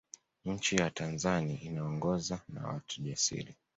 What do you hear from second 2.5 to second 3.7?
watu jasiri